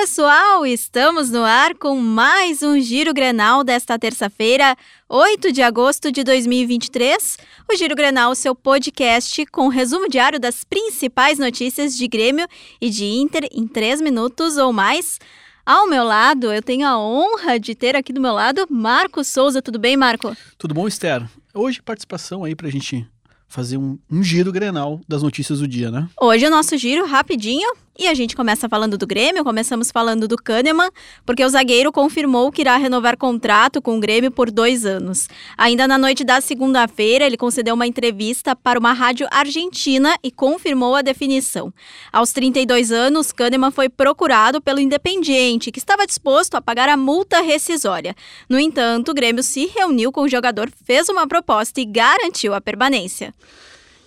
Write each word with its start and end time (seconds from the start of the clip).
pessoal! 0.00 0.64
Estamos 0.64 1.28
no 1.28 1.42
ar 1.42 1.74
com 1.74 1.96
mais 2.00 2.62
um 2.62 2.78
Giro 2.78 3.12
Grenal 3.12 3.64
desta 3.64 3.98
terça-feira, 3.98 4.76
8 5.08 5.50
de 5.50 5.60
agosto 5.60 6.12
de 6.12 6.22
2023. 6.22 7.36
O 7.68 7.76
Giro 7.76 7.96
Grenal, 7.96 8.32
seu 8.36 8.54
podcast 8.54 9.44
com 9.46 9.66
resumo 9.66 10.08
diário 10.08 10.38
das 10.38 10.62
principais 10.62 11.40
notícias 11.40 11.96
de 11.96 12.06
Grêmio 12.06 12.46
e 12.80 12.90
de 12.90 13.06
Inter 13.06 13.48
em 13.50 13.66
3 13.66 14.00
minutos 14.00 14.56
ou 14.56 14.72
mais. 14.72 15.18
Ao 15.66 15.88
meu 15.88 16.04
lado, 16.04 16.52
eu 16.52 16.62
tenho 16.62 16.86
a 16.86 16.96
honra 16.96 17.58
de 17.58 17.74
ter 17.74 17.96
aqui 17.96 18.12
do 18.12 18.20
meu 18.20 18.32
lado 18.32 18.68
Marco 18.70 19.24
Souza. 19.24 19.60
Tudo 19.60 19.80
bem, 19.80 19.96
Marco? 19.96 20.32
Tudo 20.56 20.74
bom, 20.74 20.86
Esther? 20.86 21.28
Hoje 21.52 21.82
participação 21.82 22.44
aí 22.44 22.54
pra 22.54 22.70
gente 22.70 23.04
fazer 23.48 23.78
um, 23.78 23.98
um 24.08 24.22
giro 24.22 24.52
Grenal 24.52 25.00
das 25.08 25.24
notícias 25.24 25.58
do 25.58 25.66
dia, 25.66 25.90
né? 25.90 26.08
Hoje 26.20 26.46
o 26.46 26.50
nosso 26.50 26.76
giro 26.76 27.04
rapidinho, 27.06 27.68
e 27.98 28.06
a 28.06 28.14
gente 28.14 28.36
começa 28.36 28.68
falando 28.68 28.96
do 28.96 29.06
Grêmio, 29.06 29.42
começamos 29.42 29.90
falando 29.90 30.28
do 30.28 30.36
Kahneman, 30.36 30.88
porque 31.26 31.44
o 31.44 31.48
zagueiro 31.48 31.90
confirmou 31.90 32.52
que 32.52 32.62
irá 32.62 32.76
renovar 32.76 33.16
contrato 33.16 33.82
com 33.82 33.96
o 33.96 34.00
Grêmio 34.00 34.30
por 34.30 34.52
dois 34.52 34.86
anos. 34.86 35.28
Ainda 35.56 35.88
na 35.88 35.98
noite 35.98 36.22
da 36.22 36.40
segunda-feira, 36.40 37.26
ele 37.26 37.36
concedeu 37.36 37.74
uma 37.74 37.88
entrevista 37.88 38.54
para 38.54 38.78
uma 38.78 38.92
rádio 38.92 39.26
argentina 39.32 40.16
e 40.22 40.30
confirmou 40.30 40.94
a 40.94 41.02
definição. 41.02 41.74
Aos 42.12 42.32
32 42.32 42.92
anos, 42.92 43.32
Kahneman 43.32 43.72
foi 43.72 43.88
procurado 43.88 44.60
pelo 44.60 44.78
Independiente, 44.78 45.72
que 45.72 45.80
estava 45.80 46.06
disposto 46.06 46.54
a 46.54 46.62
pagar 46.62 46.88
a 46.88 46.96
multa 46.96 47.40
rescisória. 47.40 48.14
No 48.48 48.60
entanto, 48.60 49.10
o 49.10 49.14
Grêmio 49.14 49.42
se 49.42 49.66
reuniu 49.66 50.12
com 50.12 50.22
o 50.22 50.28
jogador, 50.28 50.70
fez 50.84 51.08
uma 51.08 51.26
proposta 51.26 51.80
e 51.80 51.84
garantiu 51.84 52.54
a 52.54 52.60
permanência. 52.60 53.34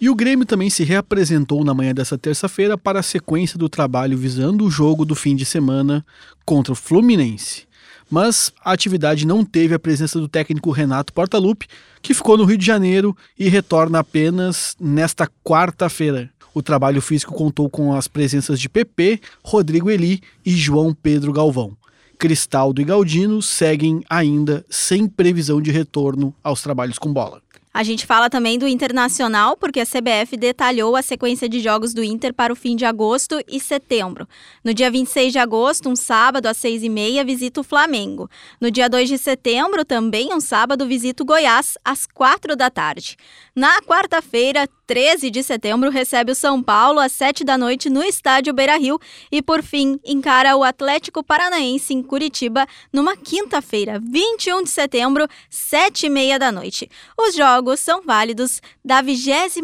E 0.02 0.10
o 0.10 0.16
Grêmio 0.16 0.48
também 0.48 0.68
se 0.68 0.84
reapresentou 0.84 1.64
na 1.64 1.76
manhã 1.76 1.94
dessa 1.94 2.18
terça-feira 2.18 2.76
para 2.76 3.02
a 3.02 3.04
sequência 3.04 3.55
do 3.55 3.70
trabalho 3.70 4.18
visando 4.18 4.66
o 4.66 4.72
jogo 4.72 5.05
do 5.05 5.14
fim 5.14 5.36
de 5.36 5.46
semana 5.46 6.04
contra 6.44 6.74
o 6.74 6.76
Fluminense. 6.76 7.68
Mas 8.10 8.52
a 8.66 8.72
atividade 8.72 9.27
não 9.27 9.46
teve 9.46 9.76
a 9.76 9.79
presença 9.79 10.20
do 10.20 10.27
técnico 10.27 10.72
Renato 10.72 11.13
Portaluppi, 11.13 11.68
que 12.02 12.16
ficou 12.16 12.35
no 12.35 12.46
Rio 12.46 12.57
de 12.57 12.66
Janeiro 12.66 13.16
e 13.38 13.48
retorna 13.48 13.99
apenas 13.99 14.76
nesta 14.79 15.29
quarta-feira. 15.44 16.32
O 16.52 16.63
trabalho 16.63 16.99
físico 16.99 17.35
contou 17.35 17.70
com 17.70 17.94
as 17.94 18.07
presenças 18.07 18.60
de 18.60 18.68
PP, 18.68 19.22
Rodrigo 19.44 19.88
Eli 19.88 20.20
e 20.44 20.55
João 20.55 20.96
Pedro 20.96 21.32
Galvão. 21.32 21.77
Cristaldo 22.18 22.82
e 22.82 22.85
Galdino 22.85 23.40
seguem 23.40 24.04
ainda 24.10 24.66
sem 24.68 25.07
previsão 25.07 25.62
de 25.62 25.70
retorno 25.70 26.34
aos 26.44 26.63
trabalhos 26.63 26.98
com 26.98 27.13
bola. 27.13 27.40
A 27.74 27.84
gente 27.84 28.05
fala 28.05 28.30
também 28.30 28.60
do 28.60 28.68
Internacional, 28.68 29.55
porque 29.55 29.80
a 29.80 29.86
CBF 29.86 30.36
detalhou 30.36 30.96
a 30.98 31.02
sequência 31.02 31.48
de 31.48 31.62
jogos 31.62 31.94
do 31.94 32.04
Inter 32.04 32.34
para 32.34 32.52
o 32.52 32.55
fim 32.55 32.76
de 32.76 32.84
agosto 32.84 33.41
e 33.48 33.62
setembro. 33.62 34.28
No 34.62 34.74
dia 34.74 34.91
26 34.91 35.32
de 35.32 35.40
agosto, 35.40 35.88
um 35.88 35.96
sábado 35.96 36.48
às 36.48 36.58
6h30, 36.58 37.26
visita 37.26 37.62
o 37.62 37.63
Flamengo. 37.63 38.30
No 38.60 38.70
dia 38.70 38.90
2 38.90 39.08
de 39.08 39.18
setembro, 39.18 39.86
também 39.86 40.34
um 40.34 40.41
sábado, 40.41 40.86
visita 40.86 41.24
o 41.24 41.26
Goiás 41.26 41.78
às 41.86 42.05
4 42.05 42.58
da 42.58 42.70
tarde. 42.70 43.16
Na 43.55 43.82
quarta-feira, 43.82 44.68
13 44.92 45.32
de 45.32 45.42
setembro, 45.42 45.90
recebe 45.90 46.34
o 46.34 46.36
São 46.36 46.62
Paulo 46.62 47.00
às 47.00 47.14
7 47.14 47.46
da 47.46 47.58
noite 47.58 47.90
no 47.90 48.04
estádio 48.04 48.54
Beira 48.54 48.76
Rio 48.76 49.00
e, 49.32 49.42
por 49.42 49.64
fim, 49.64 49.98
encara 50.04 50.58
o 50.58 50.66
Atlético 50.66 51.24
Paranaense 51.24 51.94
em 51.94 52.04
Curitiba 52.04 52.68
numa 52.92 53.16
quinta-feira, 53.16 54.02
21 54.04 54.64
de 54.64 54.70
setembro, 54.70 55.30
7 55.50 56.08
e 56.08 56.10
meia 56.10 56.38
da 56.38 56.52
noite. 56.52 56.90
Os 57.18 57.34
jogos 57.34 57.80
são 57.80 58.02
válidos 58.02 58.62
da 58.84 59.02
21 59.02 59.64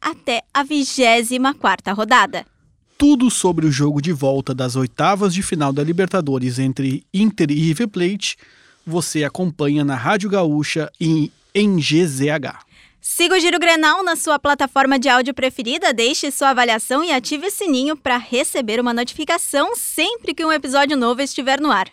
até 0.00 0.42
a 0.52 0.64
24 0.64 1.94
rodada 1.94 2.44
tudo 2.98 3.30
sobre 3.30 3.64
o 3.64 3.70
jogo 3.70 4.02
de 4.02 4.10
volta 4.10 4.52
das 4.52 4.74
oitavas 4.74 5.32
de 5.32 5.40
final 5.40 5.72
da 5.72 5.84
Libertadores 5.84 6.58
entre 6.58 7.06
Inter 7.14 7.48
e 7.52 7.54
River 7.54 7.86
Plate, 7.86 8.36
você 8.84 9.22
acompanha 9.22 9.84
na 9.84 9.94
Rádio 9.94 10.28
Gaúcha 10.28 10.90
e 11.00 11.30
em 11.54 11.76
GZH. 11.76 12.67
Siga 13.00 13.36
o 13.36 13.40
Giro 13.40 13.58
Grenal 13.58 14.02
na 14.02 14.16
sua 14.16 14.38
plataforma 14.38 14.98
de 14.98 15.08
áudio 15.08 15.32
preferida, 15.32 15.92
deixe 15.92 16.30
sua 16.30 16.50
avaliação 16.50 17.02
e 17.02 17.12
ative 17.12 17.46
o 17.46 17.50
sininho 17.50 17.96
para 17.96 18.16
receber 18.16 18.80
uma 18.80 18.92
notificação 18.92 19.76
sempre 19.76 20.34
que 20.34 20.44
um 20.44 20.52
episódio 20.52 20.96
novo 20.96 21.22
estiver 21.22 21.60
no 21.60 21.70
ar. 21.70 21.88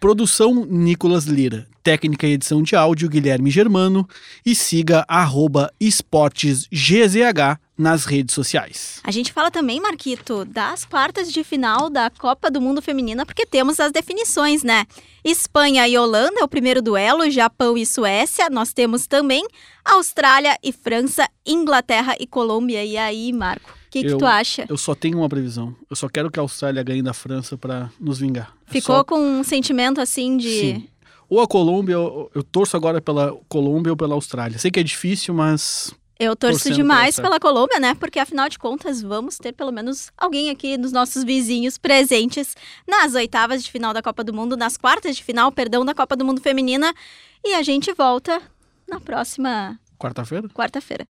Produção 0.00 0.66
Nicolas 0.66 1.24
Lira, 1.24 1.68
técnica 1.82 2.26
e 2.26 2.32
edição 2.32 2.62
de 2.62 2.74
áudio 2.74 3.08
Guilherme 3.08 3.50
Germano 3.50 4.08
e 4.44 4.54
siga 4.54 5.04
arroba 5.06 5.72
esportesgzh 5.78 7.58
nas 7.80 8.04
redes 8.04 8.34
sociais. 8.34 9.00
A 9.02 9.10
gente 9.10 9.32
fala 9.32 9.50
também, 9.50 9.80
Marquito, 9.80 10.44
das 10.44 10.84
quartas 10.84 11.32
de 11.32 11.42
final 11.42 11.88
da 11.88 12.10
Copa 12.10 12.50
do 12.50 12.60
Mundo 12.60 12.82
Feminina, 12.82 13.24
porque 13.24 13.46
temos 13.46 13.80
as 13.80 13.90
definições, 13.90 14.62
né? 14.62 14.84
Espanha 15.24 15.88
e 15.88 15.96
Holanda 15.96 16.40
é 16.40 16.44
o 16.44 16.48
primeiro 16.48 16.82
duelo, 16.82 17.30
Japão 17.30 17.78
e 17.78 17.86
Suécia. 17.86 18.50
Nós 18.50 18.74
temos 18.74 19.06
também 19.06 19.46
Austrália 19.82 20.58
e 20.62 20.72
França, 20.72 21.26
Inglaterra 21.46 22.14
e 22.20 22.26
Colômbia. 22.26 22.84
E 22.84 22.98
aí, 22.98 23.32
Marco? 23.32 23.70
O 23.70 23.90
que, 23.90 24.04
que, 24.04 24.14
tu 24.14 24.26
acha? 24.26 24.66
Eu 24.68 24.76
só 24.76 24.94
tenho 24.94 25.18
uma 25.18 25.28
previsão. 25.28 25.74
Eu 25.88 25.96
só 25.96 26.08
quero 26.08 26.30
que 26.30 26.38
a 26.38 26.42
Austrália 26.42 26.82
ganhe 26.82 27.02
da 27.02 27.14
França 27.14 27.56
para 27.56 27.90
nos 27.98 28.18
vingar. 28.18 28.54
É 28.68 28.72
Ficou 28.72 28.96
só... 28.96 29.04
com 29.04 29.18
um 29.18 29.42
sentimento 29.42 30.00
assim 30.00 30.36
de. 30.36 30.60
Sim. 30.60 30.88
Ou 31.30 31.40
a 31.40 31.46
Colômbia, 31.46 31.94
eu, 31.94 32.30
eu 32.34 32.42
torço 32.42 32.76
agora 32.76 33.00
pela 33.00 33.34
Colômbia 33.48 33.92
ou 33.92 33.96
pela 33.96 34.14
Austrália. 34.14 34.58
Sei 34.58 34.70
que 34.70 34.80
é 34.80 34.82
difícil, 34.82 35.32
mas 35.32 35.94
eu 36.20 36.36
torço 36.36 36.70
demais 36.70 37.18
pela 37.18 37.40
Colômbia, 37.40 37.80
né? 37.80 37.94
Porque 37.94 38.18
afinal 38.18 38.46
de 38.46 38.58
contas, 38.58 39.00
vamos 39.00 39.38
ter 39.38 39.52
pelo 39.52 39.72
menos 39.72 40.12
alguém 40.18 40.50
aqui 40.50 40.76
dos 40.76 40.92
nossos 40.92 41.24
vizinhos 41.24 41.78
presentes 41.78 42.54
nas 42.86 43.14
oitavas 43.14 43.64
de 43.64 43.70
final 43.70 43.94
da 43.94 44.02
Copa 44.02 44.22
do 44.22 44.34
Mundo, 44.34 44.54
nas 44.54 44.76
quartas 44.76 45.16
de 45.16 45.24
final, 45.24 45.50
perdão, 45.50 45.82
da 45.82 45.94
Copa 45.94 46.14
do 46.14 46.24
Mundo 46.24 46.42
Feminina. 46.42 46.94
E 47.42 47.54
a 47.54 47.62
gente 47.62 47.90
volta 47.94 48.42
na 48.86 49.00
próxima 49.00 49.80
quarta-feira. 49.98 50.46
Quarta-feira. 50.50 50.98